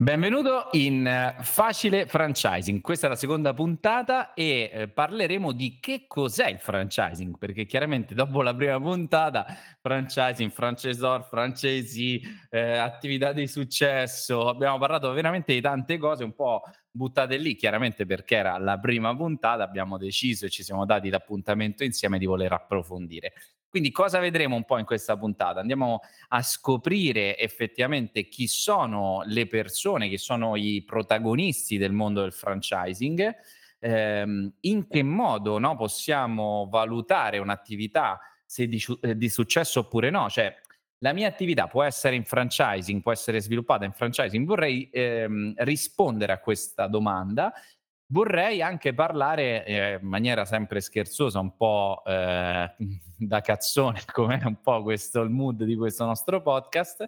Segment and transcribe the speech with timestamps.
[0.00, 2.80] Benvenuto in eh, Facile Franchising.
[2.80, 8.14] Questa è la seconda puntata e eh, parleremo di che cos'è il franchising, perché chiaramente
[8.14, 9.44] dopo la prima puntata,
[9.80, 16.62] franchising, franchisor, francesi, eh, attività di successo, abbiamo parlato veramente di tante cose un po'
[16.88, 21.82] buttate lì, chiaramente perché era la prima puntata, abbiamo deciso e ci siamo dati l'appuntamento
[21.82, 23.32] insieme di voler approfondire.
[23.68, 25.60] Quindi cosa vedremo un po' in questa puntata?
[25.60, 32.32] Andiamo a scoprire effettivamente chi sono le persone, chi sono i protagonisti del mondo del
[32.32, 33.34] franchising,
[33.80, 40.28] ehm, in che modo no, possiamo valutare un'attività se di, eh, di successo oppure no,
[40.30, 40.54] cioè
[41.00, 46.32] la mia attività può essere in franchising, può essere sviluppata in franchising, vorrei ehm, rispondere
[46.32, 47.52] a questa domanda
[48.10, 52.74] Vorrei anche parlare, ehm, in maniera sempre scherzosa, un po', ehm,
[53.18, 57.04] da cazzone, come è un po' questo il mood di questo nostro podcast,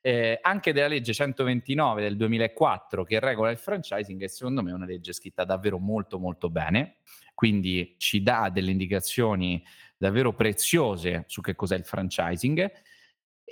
[0.00, 4.74] ehm, anche della legge 129 del 2004 che regola il franchising e secondo me è
[4.74, 6.96] una legge scritta davvero molto, molto bene,
[7.34, 9.62] quindi ci dà delle indicazioni
[9.96, 12.68] davvero preziose su che cos'è il franchising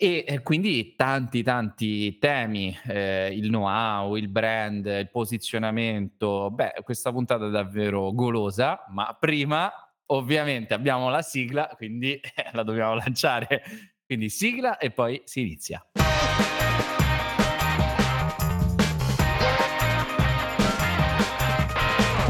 [0.02, 6.50] e, e quindi tanti, tanti temi, ehm, il know-how, il brand, il posizionamento.
[6.50, 9.70] Beh, questa puntata è davvero golosa, ma prima
[10.06, 12.18] ovviamente abbiamo la sigla, quindi
[12.52, 13.62] la dobbiamo lanciare.
[14.06, 15.84] Quindi sigla e poi si inizia.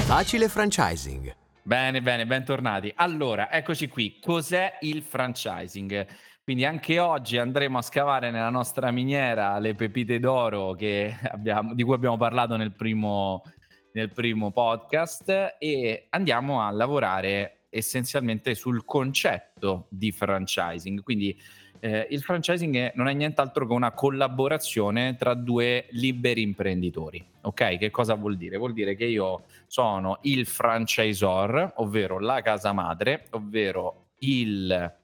[0.06, 1.36] Facile franchising.
[1.62, 2.92] Bene, bene, bentornati.
[2.96, 4.18] Allora, eccoci qui.
[4.18, 6.04] Cos'è il franchising?
[6.50, 10.74] Quindi anche oggi andremo a scavare nella nostra miniera le pepite d'oro
[11.30, 13.44] abbiamo, di cui abbiamo parlato nel primo,
[13.92, 21.04] nel primo podcast e andiamo a lavorare essenzialmente sul concetto di franchising.
[21.04, 21.40] Quindi
[21.78, 27.24] eh, il franchising non è nient'altro che una collaborazione tra due liberi imprenditori.
[27.42, 27.78] Ok?
[27.78, 28.56] Che cosa vuol dire?
[28.56, 34.98] Vuol dire che io sono il franchisor, ovvero la casa madre, ovvero il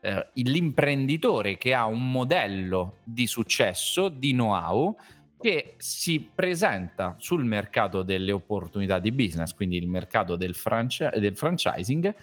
[0.00, 4.96] eh, l'imprenditore che ha un modello di successo, di know-how,
[5.38, 11.36] che si presenta sul mercato delle opportunità di business, quindi il mercato del, franchi- del
[11.36, 12.14] franchising,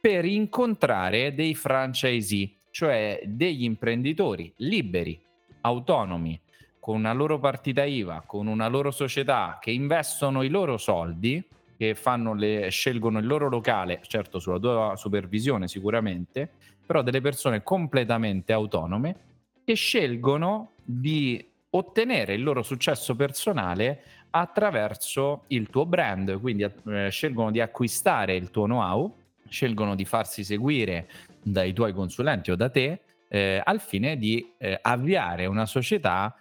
[0.00, 5.20] per incontrare dei franchisee, cioè degli imprenditori liberi,
[5.62, 6.40] autonomi,
[6.78, 11.42] con una loro partita IVA, con una loro società, che investono i loro soldi,
[11.76, 11.96] che
[12.34, 16.50] le, scelgono il loro locale, certo sulla tua supervisione sicuramente,
[16.88, 19.16] però delle persone completamente autonome
[19.62, 27.50] che scelgono di ottenere il loro successo personale attraverso il tuo brand, quindi eh, scelgono
[27.50, 29.14] di acquistare il tuo know-how,
[29.50, 31.10] scelgono di farsi seguire
[31.42, 36.34] dai tuoi consulenti o da te eh, al fine di eh, avviare una società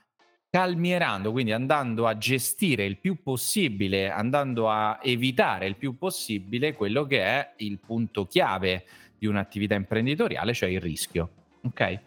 [0.49, 7.05] calmierando, quindi andando a gestire il più possibile, andando a evitare il più possibile quello
[7.05, 8.85] che è il punto chiave
[9.17, 11.29] di un'attività imprenditoriale, cioè il rischio.
[11.63, 11.99] Ok?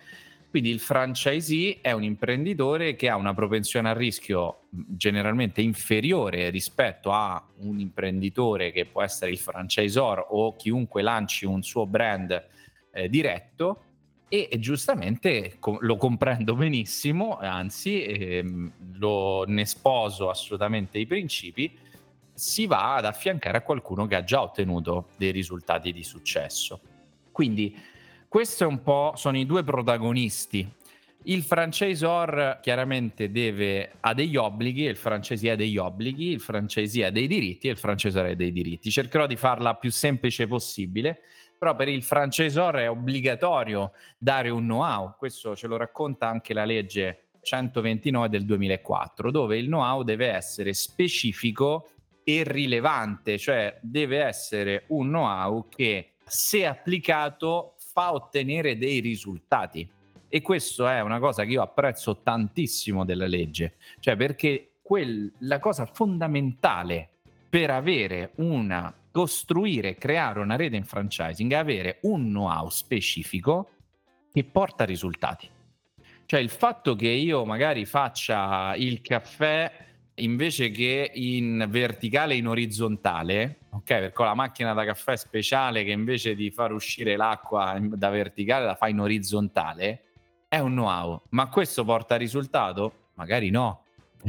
[0.50, 7.12] Quindi il franchisee è un imprenditore che ha una propensione al rischio generalmente inferiore rispetto
[7.12, 12.48] a un imprenditore che può essere il franchisor o chiunque lanci un suo brand
[12.92, 13.84] eh, diretto
[14.28, 21.76] e giustamente lo comprendo benissimo, anzi ehm, lo, ne sposo assolutamente i principi,
[22.32, 26.80] si va ad affiancare a qualcuno che ha già ottenuto dei risultati di successo.
[27.40, 27.74] Quindi
[28.28, 30.70] questo è un po' sono i due protagonisti.
[31.22, 37.10] Il franchisor chiaramente deve, ha degli obblighi, il franchisee ha degli obblighi, il franchisee ha
[37.10, 38.90] dei diritti e il franchisor ha dei diritti.
[38.90, 41.20] Cercherò di farla più semplice possibile,
[41.58, 46.66] però per il franchisor è obbligatorio dare un know-how, questo ce lo racconta anche la
[46.66, 51.88] legge 129 del 2004, dove il know-how deve essere specifico
[52.22, 59.88] e rilevante, cioè deve essere un know-how che se applicato fa ottenere dei risultati.
[60.28, 65.58] E questo è una cosa che io apprezzo tantissimo della legge, cioè perché quel, la
[65.58, 67.08] cosa fondamentale
[67.48, 73.70] per avere una, costruire, creare una rete in franchising è avere un know-how specifico
[74.32, 75.48] che porta risultati.
[76.26, 79.89] Cioè il fatto che io magari faccia il caffè
[80.22, 83.84] invece che in verticale in orizzontale, ok?
[83.84, 88.64] Perché ho la macchina da caffè speciale che invece di far uscire l'acqua da verticale
[88.64, 90.04] la fa in orizzontale,
[90.48, 91.22] è un know-how.
[91.30, 93.08] Ma questo porta a risultato?
[93.14, 93.84] Magari no.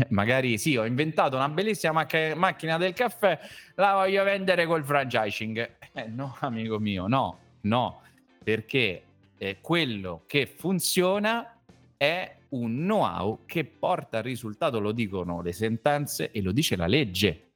[0.09, 3.37] Magari sì, ho inventato una bellissima mac- macchina del caffè,
[3.75, 5.77] la voglio vendere col franchising.
[5.93, 8.01] Eh, no, amico mio, no, no,
[8.43, 9.03] perché
[9.37, 11.57] eh, quello che funziona
[11.97, 16.87] è un know-how che porta al risultato, lo dicono le sentenze e lo dice la
[16.87, 17.49] legge.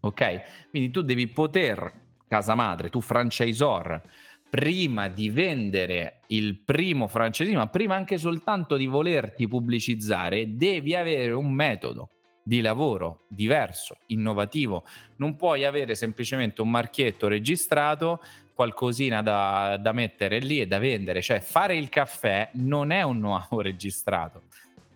[0.00, 0.68] Ok?
[0.70, 1.92] Quindi tu devi poter,
[2.28, 4.02] casa madre, tu franchisor,
[4.48, 11.32] prima di vendere il primo franchising, ma prima anche soltanto di volerti pubblicizzare, devi avere
[11.32, 12.10] un metodo
[12.42, 14.84] di lavoro diverso, innovativo.
[15.16, 18.20] Non puoi avere semplicemente un marchietto registrato,
[18.56, 21.20] qualcosina da, da mettere lì e da vendere.
[21.20, 24.44] Cioè, fare il caffè non è un know-how registrato.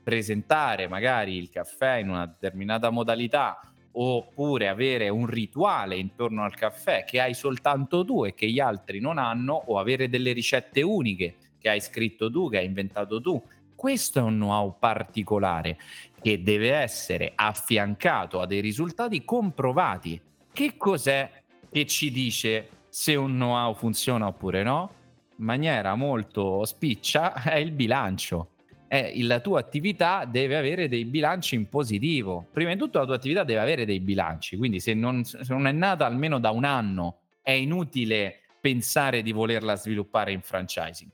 [0.02, 3.60] Presentare magari il caffè in una determinata modalità
[3.92, 8.98] oppure avere un rituale intorno al caffè che hai soltanto tu e che gli altri
[8.98, 13.42] non hanno, o avere delle ricette uniche che hai scritto tu, che hai inventato tu.
[13.74, 15.76] Questo è un know-how particolare
[16.22, 20.18] che deve essere affiancato a dei risultati comprovati.
[20.50, 21.30] Che cos'è
[21.70, 24.94] che ci dice se un know-how funziona oppure no?
[25.38, 28.50] In maniera molto spiccia è il bilancio
[28.92, 32.48] eh, la tua attività deve avere dei bilanci in positivo.
[32.52, 35.68] Prima di tutto la tua attività deve avere dei bilanci, quindi se non, se non
[35.68, 41.08] è nata almeno da un anno è inutile pensare di volerla sviluppare in franchising.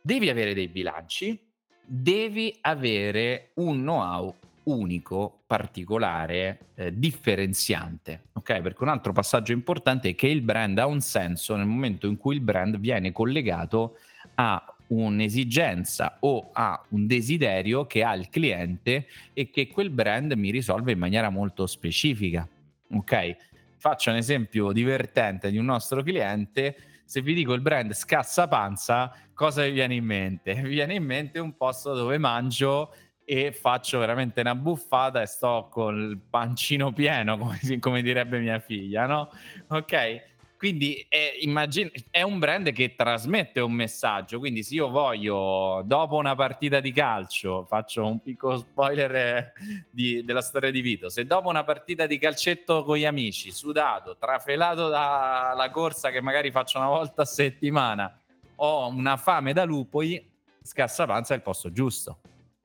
[0.00, 1.38] Devi avere dei bilanci,
[1.84, 4.34] devi avere un know-how
[4.70, 8.60] unico, particolare, eh, differenziante, ok?
[8.60, 12.16] Perché un altro passaggio importante è che il brand ha un senso nel momento in
[12.16, 13.96] cui il brand viene collegato
[14.34, 20.50] a un'esigenza o a un desiderio che ha il cliente e che quel brand mi
[20.50, 22.46] risolve in maniera molto specifica.
[22.92, 23.36] Ok?
[23.76, 26.76] Faccio un esempio divertente di un nostro cliente.
[27.04, 30.54] Se vi dico il brand scassa panza, cosa vi viene in mente?
[30.62, 32.92] Vi viene in mente un posto dove mangio
[33.32, 39.06] e faccio veramente una buffata e sto col pancino pieno, come, come direbbe mia figlia,
[39.06, 39.30] no?
[39.68, 40.22] Ok?
[40.56, 44.40] Quindi è, immagin- è un brand che trasmette un messaggio.
[44.40, 49.52] Quindi, se io voglio, dopo una partita di calcio, faccio un piccolo spoiler eh,
[49.88, 51.08] di, della storia di Vito.
[51.08, 56.50] Se dopo una partita di calcetto con gli amici, sudato, trafelato dalla corsa che magari
[56.50, 58.20] faccio una volta a settimana,
[58.56, 60.28] ho una fame da lupoi,
[60.62, 62.18] Scassapanza è il posto giusto.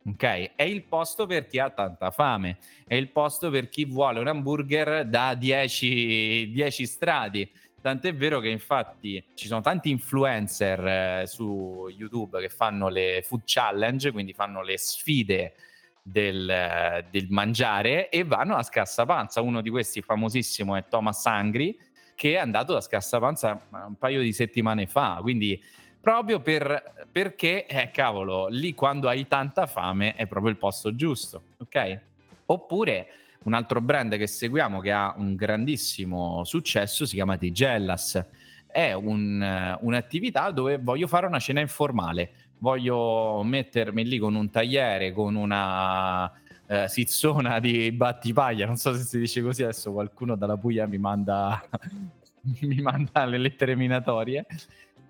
[0.08, 4.20] Ok, è il posto per chi ha tanta fame, è il posto per chi vuole
[4.20, 7.50] un hamburger da 10 strati
[7.86, 13.44] Tant'è vero che infatti ci sono tanti influencer eh, su YouTube che fanno le food
[13.46, 15.54] challenge, quindi fanno le sfide
[16.02, 19.42] del, del, mangiare e vanno a scassapanza.
[19.42, 21.78] Uno di questi famosissimo è Thomas Angri,
[22.16, 25.20] che è andato da scassapanza un paio di settimane fa.
[25.22, 25.64] Quindi
[26.06, 31.46] proprio per, perché, eh, cavolo, lì quando hai tanta fame è proprio il posto giusto,
[31.58, 32.00] ok?
[32.46, 33.08] Oppure
[33.46, 38.24] un altro brand che seguiamo che ha un grandissimo successo si chiama Tigellas.
[38.68, 42.30] È un, un'attività dove voglio fare una cena informale,
[42.60, 46.32] voglio mettermi lì con un tagliere, con una
[46.68, 51.00] eh, sizzona di battipaglia, non so se si dice così, adesso qualcuno dalla Puglia mi
[51.00, 51.68] manda,
[52.62, 54.46] mi manda le lettere minatorie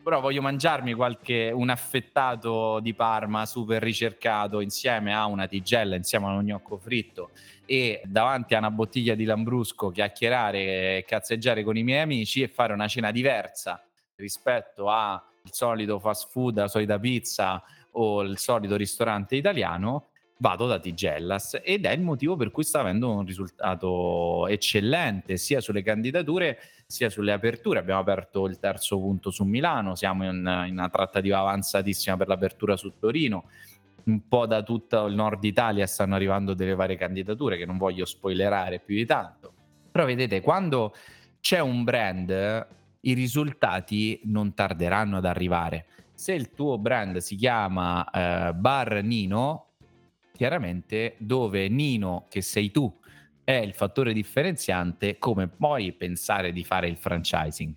[0.05, 6.27] però voglio mangiarmi qualche un affettato di Parma super ricercato insieme a una tigella, insieme
[6.27, 7.31] a un gnocco fritto
[7.65, 12.47] e davanti a una bottiglia di Lambrusco chiacchierare e cazzeggiare con i miei amici e
[12.47, 13.83] fare una cena diversa
[14.17, 17.63] rispetto al solito fast food, la solita pizza
[17.93, 22.81] o il solito ristorante italiano, vado da Tigellas ed è il motivo per cui sta
[22.81, 27.79] avendo un risultato eccellente sia sulle candidature sia sulle aperture.
[27.79, 32.75] Abbiamo aperto il terzo punto su Milano, siamo in, in una trattativa avanzatissima per l'apertura
[32.75, 33.45] su Torino.
[34.05, 38.05] Un po' da tutto il nord Italia stanno arrivando delle varie candidature che non voglio
[38.05, 39.53] spoilerare più di tanto.
[39.91, 40.93] Però vedete, quando
[41.39, 42.67] c'è un brand,
[42.99, 45.87] i risultati non tarderanno ad arrivare.
[46.13, 49.64] Se il tuo brand si chiama eh, Bar Nino,
[50.35, 52.93] chiaramente dove Nino, che sei tu,
[53.43, 57.75] è il fattore differenziante, come puoi pensare di fare il franchising?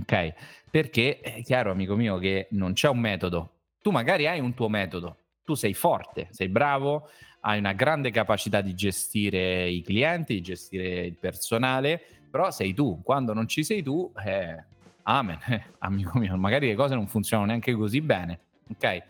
[0.00, 0.32] Ok?
[0.70, 3.50] Perché è chiaro, amico mio, che non c'è un metodo.
[3.80, 7.08] Tu magari hai un tuo metodo, tu sei forte, sei bravo,
[7.40, 13.02] hai una grande capacità di gestire i clienti, di gestire il personale, però sei tu.
[13.02, 14.64] Quando non ci sei tu, eh,
[15.02, 15.38] amen,
[15.78, 18.40] amico mio, magari le cose non funzionano neanche così bene.
[18.70, 19.02] Ok?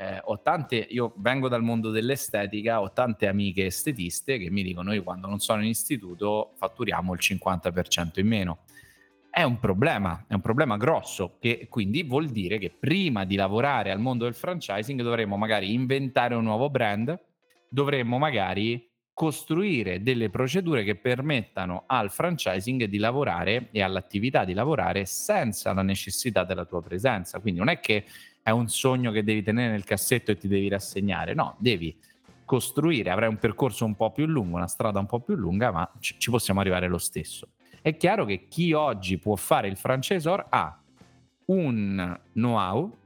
[0.00, 4.92] Eh, ho tante, io vengo dal mondo dell'estetica, ho tante amiche estetiste che mi dicono
[4.92, 8.58] io quando non sono in istituto fatturiamo il 50% in meno.
[9.28, 13.90] È un problema, è un problema grosso, che quindi vuol dire che prima di lavorare
[13.90, 17.20] al mondo del franchising dovremmo magari inventare un nuovo brand,
[17.68, 25.06] dovremmo magari costruire delle procedure che permettano al franchising di lavorare e all'attività di lavorare
[25.06, 27.40] senza la necessità della tua presenza.
[27.40, 28.04] Quindi non è che
[28.42, 31.34] è un sogno che devi tenere nel cassetto e ti devi rassegnare.
[31.34, 31.96] No, devi
[32.44, 35.92] costruire, avrai un percorso un po' più lungo, una strada un po' più lunga, ma
[36.00, 37.48] ci, possiamo arrivare lo stesso.
[37.82, 40.80] È chiaro che chi oggi può fare il franchisor ha
[41.46, 42.96] un know-how,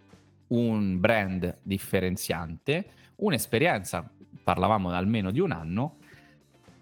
[0.49, 2.87] un brand differenziante,
[3.17, 4.09] un'esperienza,
[4.45, 5.97] parlavamo almeno di un anno,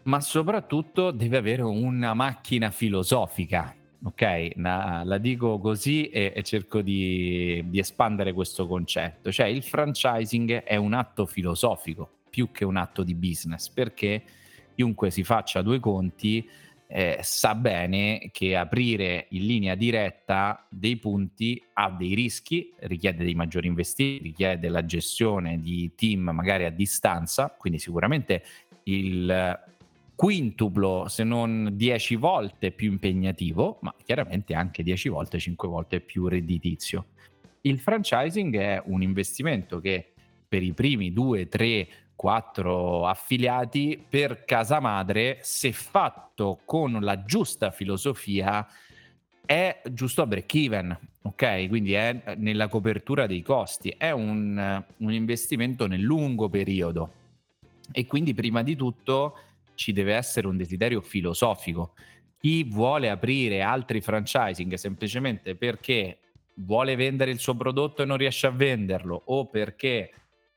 [0.02, 3.74] ma soprattutto deve avere una macchina filosofica.
[4.02, 9.30] Ok, la, la dico così e, e cerco di, di espandere questo concetto.
[9.30, 14.22] Cioè, il franchising è un atto filosofico più che un atto di business, perché
[14.74, 16.48] chiunque si faccia due conti
[16.86, 23.34] eh, sa bene che aprire in linea diretta dei punti ha dei rischi, richiede dei
[23.34, 28.42] maggiori investimenti, richiede la gestione di team magari a distanza, quindi sicuramente
[28.84, 29.58] il
[30.20, 36.28] quintuplo se non dieci volte più impegnativo, ma chiaramente anche dieci volte, cinque volte più
[36.28, 37.06] redditizio.
[37.62, 40.12] Il franchising è un investimento che
[40.46, 47.70] per i primi due, tre quattro affiliati per casa madre, se fatto con la giusta
[47.70, 48.68] filosofia,
[49.46, 51.66] è giusto a break even, ok?
[51.66, 57.12] Quindi è nella copertura dei costi, è un, un investimento nel lungo periodo
[57.90, 59.36] e quindi prima di tutto
[59.80, 61.94] ci deve essere un desiderio filosofico.
[62.38, 66.18] Chi vuole aprire altri franchising semplicemente perché
[66.56, 70.12] vuole vendere il suo prodotto e non riesce a venderlo o perché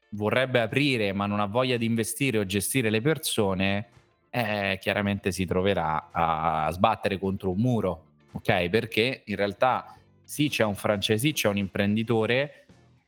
[0.09, 3.87] vorrebbe aprire ma non ha voglia di investire o gestire le persone,
[4.29, 8.67] eh, chiaramente si troverà a sbattere contro un muro, ok?
[8.67, 12.65] Perché in realtà sì c'è un francese, c'è un imprenditore,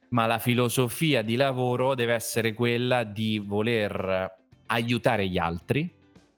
[0.09, 4.33] ma la filosofia di lavoro deve essere quella di voler
[4.67, 5.94] aiutare gli altri,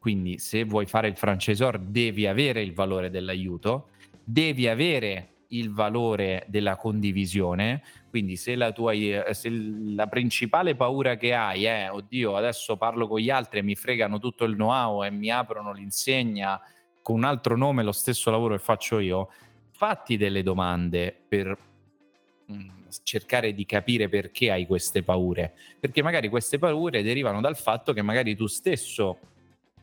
[0.07, 3.89] quindi se vuoi fare il franchisor devi avere il valore dell'aiuto,
[4.23, 7.83] devi avere il valore della condivisione.
[8.09, 13.05] Quindi, se la, tua, eh, se la principale paura che hai è oddio, adesso parlo
[13.05, 16.57] con gli altri e mi fregano tutto il know-how e mi aprono l'insegna
[17.01, 19.29] con un altro nome, lo stesso lavoro che faccio io,
[19.71, 21.57] fatti delle domande per
[22.49, 22.69] mm,
[23.03, 25.53] cercare di capire perché hai queste paure.
[25.77, 29.35] Perché magari queste paure derivano dal fatto che magari tu stesso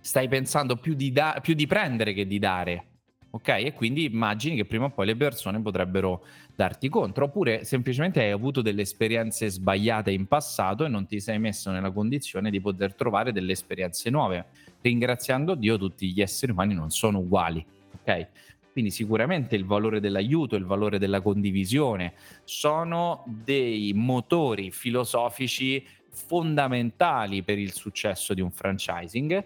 [0.04, 2.86] stai pensando più di, da- più di prendere che di dare
[3.34, 3.48] ok?
[3.48, 8.30] E quindi immagini che prima o poi le persone potrebbero darti contro, oppure semplicemente hai
[8.30, 12.94] avuto delle esperienze sbagliate in passato e non ti sei messo nella condizione di poter
[12.94, 14.46] trovare delle esperienze nuove.
[14.80, 17.64] Ringraziando Dio, tutti gli esseri umani non sono uguali,
[18.00, 18.28] ok?
[18.70, 22.12] Quindi sicuramente il valore dell'aiuto, il valore della condivisione
[22.44, 29.44] sono dei motori filosofici fondamentali per il successo di un franchising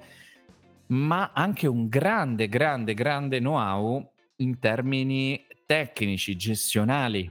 [0.88, 7.30] ma anche un grande, grande, grande know-how in termini tecnici, gestionali.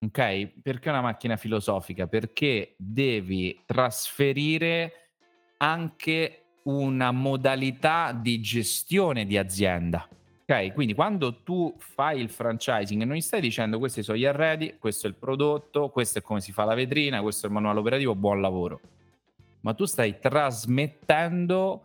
[0.00, 0.60] Ok?
[0.62, 2.06] Perché una macchina filosofica?
[2.06, 5.10] Perché devi trasferire
[5.58, 10.08] anche una modalità di gestione di azienda.
[10.44, 10.72] Ok?
[10.74, 15.06] Quindi quando tu fai il franchising non gli stai dicendo questi sono gli arredi, questo
[15.06, 18.14] è il prodotto, questo è come si fa la vetrina, questo è il manuale operativo,
[18.14, 18.80] buon lavoro.
[19.60, 21.82] Ma tu stai trasmettendo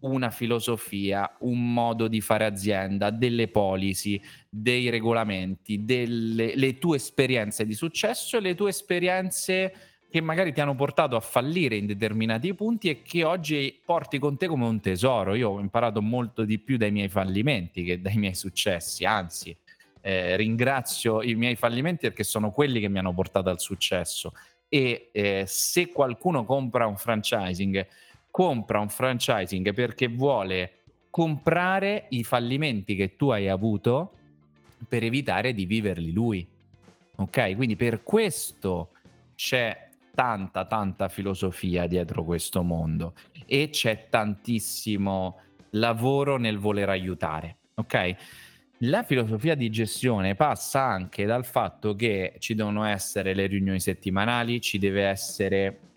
[0.00, 7.66] una filosofia, un modo di fare azienda, delle policy, dei regolamenti, delle le tue esperienze
[7.66, 9.72] di successo e le tue esperienze
[10.10, 14.36] che magari ti hanno portato a fallire in determinati punti e che oggi porti con
[14.38, 15.34] te come un tesoro.
[15.34, 19.54] Io ho imparato molto di più dai miei fallimenti che dai miei successi, anzi
[20.00, 24.32] eh, ringrazio i miei fallimenti perché sono quelli che mi hanno portato al successo.
[24.70, 27.86] E eh, se qualcuno compra un franchising
[28.38, 34.12] compra un franchising perché vuole comprare i fallimenti che tu hai avuto
[34.86, 36.46] per evitare di viverli lui.
[37.16, 37.56] Ok?
[37.56, 38.90] Quindi per questo
[39.34, 43.14] c'è tanta, tanta filosofia dietro questo mondo
[43.44, 45.40] e c'è tantissimo
[45.70, 47.56] lavoro nel voler aiutare.
[47.74, 48.16] Ok?
[48.82, 54.60] La filosofia di gestione passa anche dal fatto che ci devono essere le riunioni settimanali,
[54.60, 55.87] ci deve essere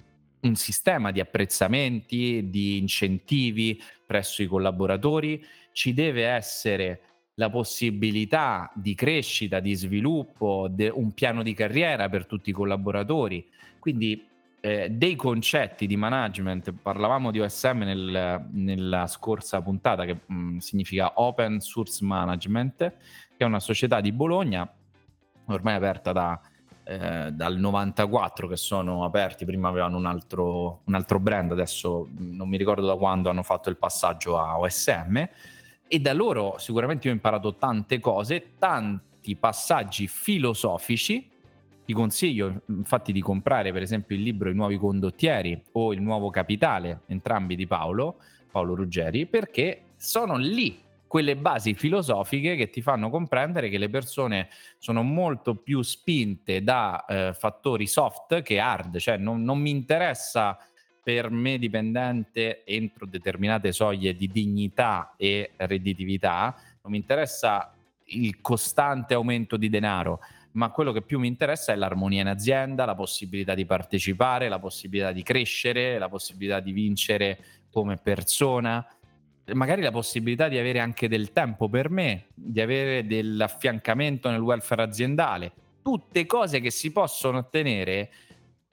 [0.41, 7.01] un sistema di apprezzamenti, di incentivi presso i collaboratori, ci deve essere
[7.35, 13.47] la possibilità di crescita, di sviluppo, de- un piano di carriera per tutti i collaboratori.
[13.79, 14.27] Quindi
[14.59, 20.57] eh, dei concetti di management, parlavamo di OSM nel, nella scorsa puntata, che mh, mm,
[20.57, 24.71] significa Open Source Management, che è una società di Bologna,
[25.45, 26.39] ormai aperta da
[26.91, 32.49] eh, dal 94 che sono aperti, prima avevano un altro, un altro brand, adesso non
[32.49, 35.29] mi ricordo da quando hanno fatto il passaggio a OSM
[35.87, 41.29] e da loro sicuramente ho imparato tante cose, tanti passaggi filosofici
[41.85, 46.29] ti consiglio infatti di comprare per esempio il libro I nuovi condottieri o Il nuovo
[46.29, 48.17] capitale, entrambi di Paolo,
[48.51, 50.79] Paolo Ruggeri, perché sono lì
[51.11, 57.03] quelle basi filosofiche che ti fanno comprendere che le persone sono molto più spinte da
[57.03, 60.57] eh, fattori soft che hard, cioè non, non mi interessa
[61.03, 67.75] per me dipendente entro determinate soglie di dignità e redditività, non mi interessa
[68.05, 72.85] il costante aumento di denaro, ma quello che più mi interessa è l'armonia in azienda,
[72.85, 77.37] la possibilità di partecipare, la possibilità di crescere, la possibilità di vincere
[77.69, 78.87] come persona
[79.53, 84.83] magari la possibilità di avere anche del tempo per me, di avere dell'affiancamento nel welfare
[84.83, 88.09] aziendale, tutte cose che si possono ottenere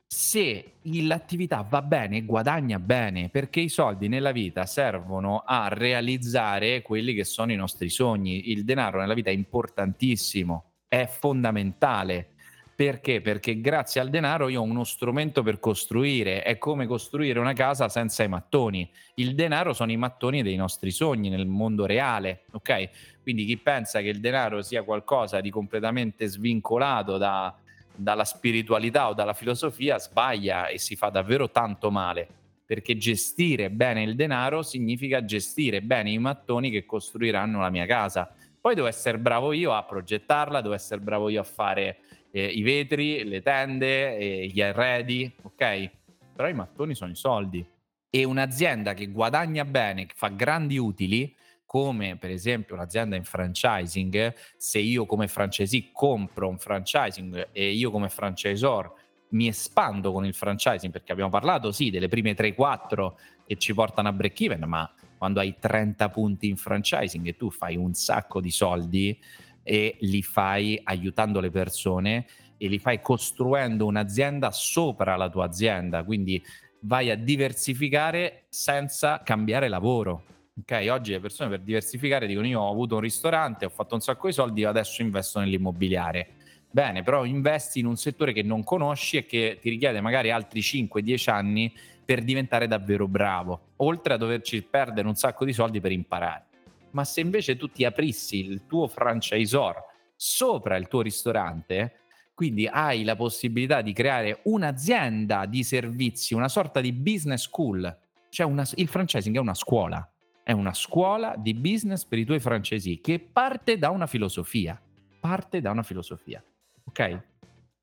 [0.07, 7.13] se l'attività va bene, guadagna bene, perché i soldi nella vita servono a realizzare quelli
[7.13, 8.51] che sono i nostri sogni.
[8.51, 12.31] Il denaro nella vita è importantissimo, è fondamentale
[12.79, 13.21] perché?
[13.21, 17.89] Perché grazie al denaro io ho uno strumento per costruire, è come costruire una casa
[17.89, 18.89] senza i mattoni.
[19.15, 22.91] Il denaro sono i mattoni dei nostri sogni nel mondo reale, ok?
[23.21, 27.53] Quindi chi pensa che il denaro sia qualcosa di completamente svincolato da,
[27.93, 32.29] dalla spiritualità o dalla filosofia sbaglia e si fa davvero tanto male,
[32.65, 38.33] perché gestire bene il denaro significa gestire bene i mattoni che costruiranno la mia casa.
[38.61, 41.99] Poi devo essere bravo io a progettarla, devo essere bravo io a fare
[42.31, 45.91] eh, i vetri, le tende, eh, gli arredi, ok?
[46.35, 47.67] Però i mattoni sono i soldi.
[48.11, 51.35] E un'azienda che guadagna bene, che fa grandi utili,
[51.67, 57.91] come per esempio un'azienda in franchising, se io come franchisee compro un franchising e io
[57.91, 58.91] come franchisor
[59.31, 63.13] mi espando con il franchising, perché abbiamo parlato sì delle prime 3-4
[63.47, 67.51] che ci portano a break even, ma quando hai 30 punti in franchising e tu
[67.51, 69.21] fai un sacco di soldi,
[69.69, 72.25] e li fai aiutando le persone
[72.57, 76.43] e li fai costruendo un'azienda sopra la tua azienda, quindi
[76.81, 80.25] vai a diversificare senza cambiare lavoro.
[80.59, 84.01] Ok, oggi le persone per diversificare dicono io ho avuto un ristorante, ho fatto un
[84.01, 86.29] sacco di soldi, adesso investo nell'immobiliare.
[86.71, 90.61] Bene, però investi in un settore che non conosci e che ti richiede magari altri
[90.61, 95.93] 5-10 anni per diventare davvero bravo, oltre a doverci perdere un sacco di soldi per
[95.93, 96.48] imparare
[96.93, 102.01] ma se invece tu ti aprissi il tuo franchisor sopra il tuo ristorante,
[102.35, 107.99] quindi hai la possibilità di creare un'azienda di servizi, una sorta di business school.
[108.29, 110.09] Cioè una, il franchising è una scuola,
[110.43, 114.81] è una scuola di business per i tuoi francesi che parte da una filosofia,
[115.19, 116.43] parte da una filosofia.
[116.85, 117.23] Ok?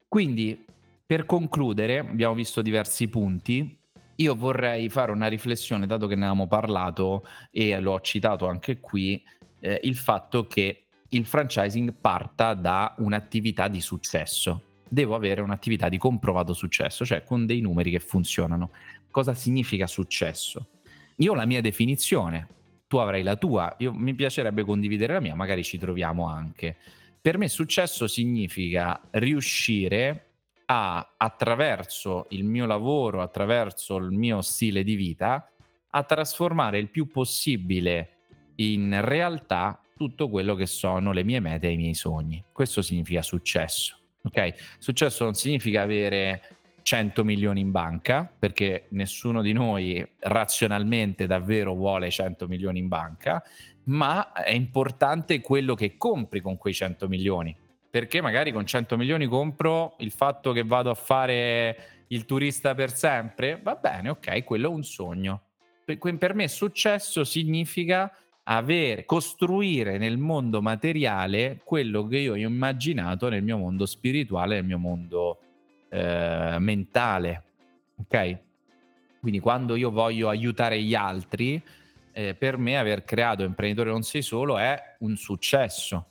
[0.08, 0.66] Quindi
[1.06, 3.78] per concludere, abbiamo visto diversi punti,
[4.18, 9.22] io vorrei fare una riflessione, dato che ne avevamo parlato e l'ho citato anche qui,
[9.60, 14.64] eh, il fatto che il franchising parta da un'attività di successo.
[14.88, 18.72] Devo avere un'attività di comprovato successo, cioè con dei numeri che funzionano.
[19.12, 20.68] Cosa significa successo?
[21.18, 22.48] Io ho la mia definizione,
[22.88, 26.76] tu avrai la tua, io, mi piacerebbe condividere la mia, magari ci troviamo anche.
[27.22, 30.25] Per me successo significa riuscire
[30.66, 35.50] a, attraverso il mio lavoro, attraverso il mio stile di vita,
[35.90, 38.10] a trasformare il più possibile
[38.56, 42.44] in realtà tutto quello che sono le mie mete e i miei sogni.
[42.52, 43.98] Questo significa successo.
[44.24, 44.76] Ok?
[44.78, 46.42] Successo non significa avere
[46.82, 53.42] 100 milioni in banca, perché nessuno di noi razionalmente davvero vuole 100 milioni in banca,
[53.86, 57.56] ma è importante quello che compri con quei 100 milioni
[57.96, 62.94] perché magari con 100 milioni compro il fatto che vado a fare il turista per
[62.94, 65.44] sempre, va bene, ok, quello è un sogno.
[65.86, 68.12] Per me successo significa
[68.44, 74.66] avere, costruire nel mondo materiale quello che io ho immaginato nel mio mondo spirituale, nel
[74.66, 75.40] mio mondo
[75.88, 77.44] eh, mentale.
[77.96, 78.40] Ok?
[79.22, 81.64] Quindi quando io voglio aiutare gli altri,
[82.12, 86.08] eh, per me aver creato Imprenditore Non Sei Solo è un successo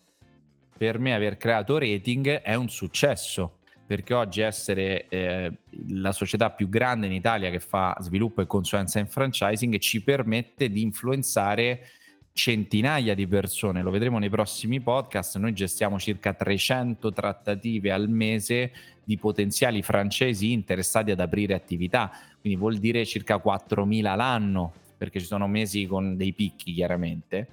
[0.76, 5.52] per me aver creato rating è un successo perché oggi essere eh,
[5.88, 10.70] la società più grande in Italia che fa sviluppo e consulenza in franchising ci permette
[10.70, 11.86] di influenzare
[12.32, 18.72] centinaia di persone, lo vedremo nei prossimi podcast, noi gestiamo circa 300 trattative al mese
[19.04, 22.10] di potenziali francesi interessati ad aprire attività,
[22.40, 27.48] quindi vuol dire circa 4.000 l'anno, perché ci sono mesi con dei picchi chiaramente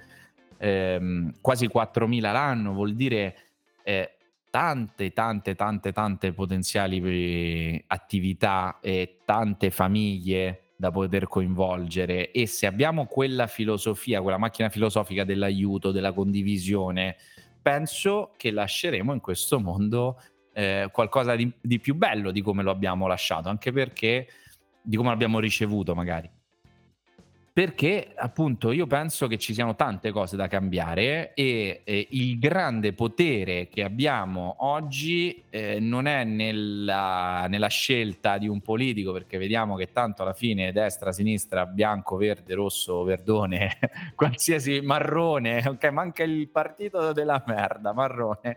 [0.62, 3.36] ehm, quasi 4.000 l'anno, vuol dire
[3.82, 4.16] eh,
[4.48, 12.30] tante, tante, tante, tante potenziali eh, attività e tante famiglie da poter coinvolgere.
[12.30, 17.16] E se abbiamo quella filosofia, quella macchina filosofica dell'aiuto, della condivisione,
[17.60, 20.20] penso che lasceremo in questo mondo
[20.52, 24.28] eh, qualcosa di, di più bello di come lo abbiamo lasciato, anche perché
[24.80, 26.30] di come l'abbiamo ricevuto magari
[27.54, 32.94] perché appunto io penso che ci siano tante cose da cambiare e, e il grande
[32.94, 39.76] potere che abbiamo oggi eh, non è nella, nella, scelta di un politico, perché vediamo
[39.76, 43.78] che tanto alla fine destra, sinistra, bianco, verde, rosso, verdone,
[44.16, 48.56] qualsiasi marrone, ok, manca il partito della merda, marrone.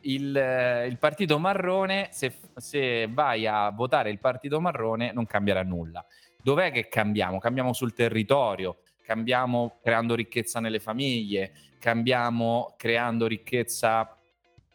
[0.00, 6.04] Il, il partito marrone, se, se vai a votare il partito marrone, non cambierà nulla
[6.46, 7.40] dov'è che cambiamo?
[7.40, 14.16] Cambiamo sul territorio, cambiamo creando ricchezza nelle famiglie, cambiamo creando ricchezza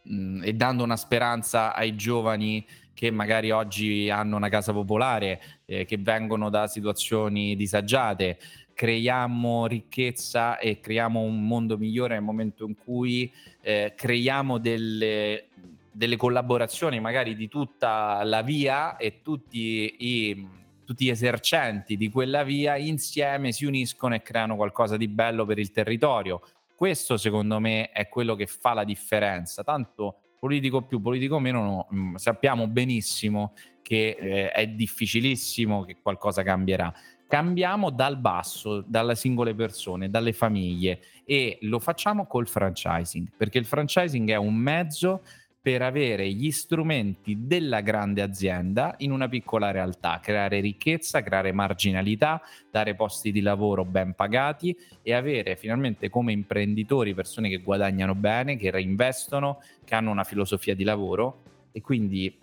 [0.03, 5.85] mh, e dando una speranza ai giovani che magari oggi hanno una casa popolare, eh,
[5.85, 8.37] che vengono da situazioni disagiate.
[8.73, 13.31] Creiamo ricchezza e creiamo un mondo migliore nel momento in cui
[13.61, 15.45] eh, creiamo delle,
[15.89, 20.59] delle collaborazioni magari di tutta la via e tutti i
[20.91, 25.57] tutti gli esercenti di quella via insieme si uniscono e creano qualcosa di bello per
[25.57, 26.41] il territorio.
[26.75, 29.63] Questo secondo me è quello che fa la differenza.
[29.63, 36.43] Tanto politico più, politico meno, no, mm, sappiamo benissimo che eh, è difficilissimo che qualcosa
[36.43, 36.93] cambierà.
[37.25, 43.65] Cambiamo dal basso, dalle singole persone, dalle famiglie e lo facciamo col franchising, perché il
[43.65, 45.21] franchising è un mezzo
[45.61, 52.41] per avere gli strumenti della grande azienda in una piccola realtà, creare ricchezza, creare marginalità,
[52.71, 58.55] dare posti di lavoro ben pagati e avere finalmente come imprenditori persone che guadagnano bene,
[58.55, 62.35] che reinvestono, che hanno una filosofia di lavoro e quindi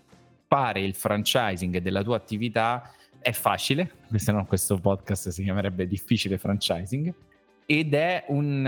[0.47, 6.39] fare il franchising della tua attività è facile, se no questo podcast si chiamerebbe difficile
[6.39, 7.13] franchising
[7.71, 8.65] ed è un,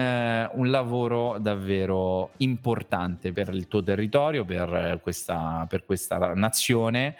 [0.52, 7.16] un, lavoro davvero importante per il tuo territorio, per questa, per questa nazione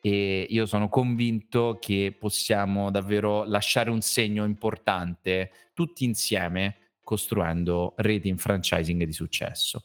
[0.00, 8.26] e io sono convinto che possiamo davvero lasciare un segno importante tutti insieme costruendo reti
[8.26, 9.84] in franchising di successo.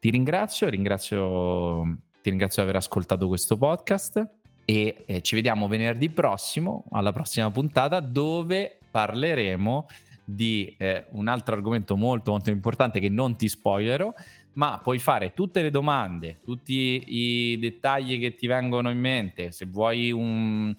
[0.00, 4.26] Ti ringrazio, ringrazio ti ringrazio di aver ascoltato questo podcast
[4.64, 11.54] e eh, ci vediamo venerdì prossimo alla prossima puntata dove parleremo di eh, un altro
[11.54, 14.12] argomento molto molto importante che non ti spoilerò,
[14.54, 19.66] ma puoi fare tutte le domande, tutti i dettagli che ti vengono in mente, se
[19.66, 20.74] vuoi un,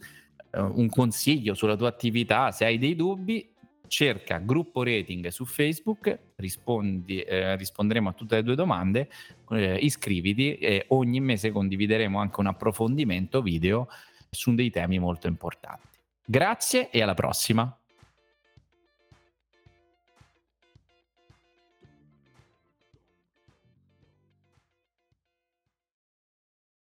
[0.51, 3.49] uh, un consiglio sulla tua attività, se hai dei dubbi,
[3.87, 9.09] cerca gruppo rating su Facebook, rispondi, eh, risponderemo a tutte le tue domande,
[9.51, 13.87] eh, iscriviti e ogni mese condivideremo anche un approfondimento video
[14.29, 15.87] su dei temi molto importanti.
[16.23, 17.78] Grazie e alla prossima.